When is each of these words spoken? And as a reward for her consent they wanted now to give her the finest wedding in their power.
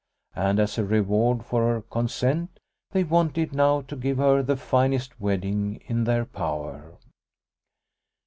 And 0.35 0.59
as 0.59 0.79
a 0.79 0.83
reward 0.83 1.45
for 1.45 1.67
her 1.71 1.83
consent 1.83 2.59
they 2.89 3.03
wanted 3.03 3.53
now 3.53 3.81
to 3.81 3.95
give 3.95 4.17
her 4.17 4.41
the 4.41 4.57
finest 4.57 5.21
wedding 5.21 5.79
in 5.85 6.05
their 6.05 6.25
power. 6.25 6.97